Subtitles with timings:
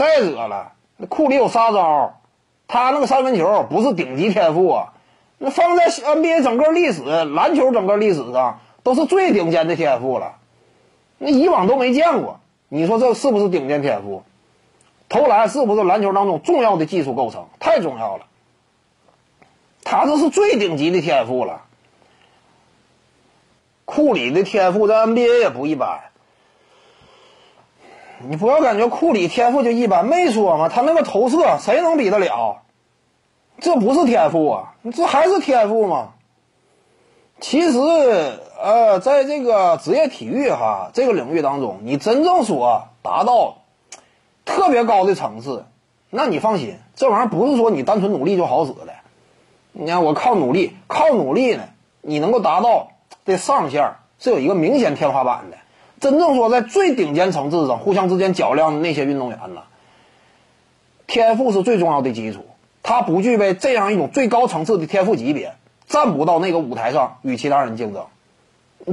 [0.00, 2.20] 再者了，那库里有杀招，
[2.66, 4.94] 他那个三分球不是顶级天赋啊，
[5.36, 10.36] 那放在 NBA 整个历史、篮球整个历史上都是最顶尖的天赋了，
[11.18, 12.40] 那以往都没见过。
[12.70, 14.22] 你说这是不是顶尖天赋？
[15.10, 17.48] 投篮是不是篮球当中重要的技术构成？
[17.58, 18.24] 太重要了，
[19.84, 21.64] 他这是最顶级的天赋了。
[23.84, 26.04] 库里的天赋在 NBA 也不一般。
[28.28, 32.58] 你不要感觉库里天赋就一般，没说嘛，他那个投射谁能比得了？
[33.58, 36.12] 这不是天赋啊，这还是天赋吗？
[37.40, 37.78] 其实，
[38.62, 43.58] 呃，在这个职业体育哈这个领域当中，你真正说达到
[44.44, 45.64] 特别高的层次，
[46.10, 48.92] 那你放心，这玩意儿不是说你单纯努力就好使的。
[49.72, 51.62] 你看我靠努力，靠努力呢，
[52.02, 52.88] 你能够达到
[53.24, 55.56] 这上限是有一个明显天花板的。
[56.00, 59.62] 真正说在最顶尖层次上互相之间较量的那些运动员呢，
[61.06, 62.46] 天赋是最重要的基础。
[62.82, 65.54] 他不具备这样一种最高层次的天赋级别，
[65.86, 68.06] 站不到那个舞台上与其他人竞争，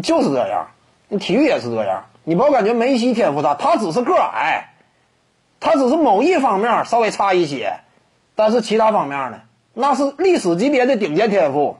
[0.04, 0.68] 就是这样。
[1.08, 2.04] 你体育也是这样。
[2.26, 4.74] 你不要感觉梅西天赋大，他只是个矮，
[5.62, 7.80] 他只是某一方面稍微差一些，
[8.36, 9.40] 但是其他方面呢，
[9.74, 11.78] 那是历史级别的顶尖天赋。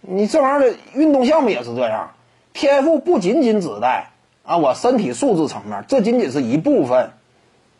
[0.00, 2.10] 你这玩意儿的运动项目也是这样，
[2.52, 4.10] 天赋不仅仅指代。
[4.46, 7.10] 啊，我身体素质层面，这仅仅是一部分，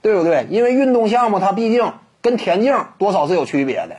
[0.03, 0.47] 对不对？
[0.51, 3.99] 因为运动项目它毕竟跟田径多少是有区别的，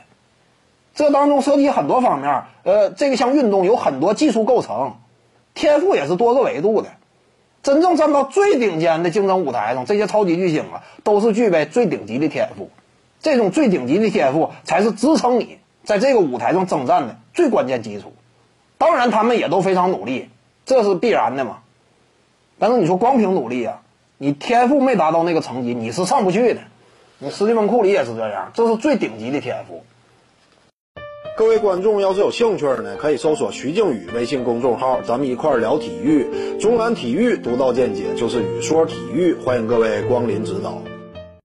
[0.94, 2.42] 这当中涉及很多方面。
[2.64, 4.96] 呃，这个项运动有很多技术构成，
[5.54, 6.90] 天赋也是多个维度的。
[7.62, 12.70] 真正站到最顶尖的竞争舞台上，这些超级巨星啊，都是具备最顶级的天赋。
[13.20, 18.12] 这种最顶级的天赋才是支撑你在这个舞台上征战的最关键基础。
[18.76, 20.28] 当然，他们也都非常努力，
[20.66, 21.58] 这是必然的嘛。
[22.58, 23.82] 但是你说光凭努力啊，
[24.18, 26.60] 你天赋没达到那个层级，你是上不去的。
[27.18, 29.84] 你斯蒂芬库里也是这样，这是最顶级的天赋。
[31.36, 36.26] 各位观众要是有兴趣呢，可以搜索徐静宇微信公众号，咱们一块儿聊体育。
[36.58, 40.82] 中南体育独到见解就是语说体育，欢迎各位光临指导。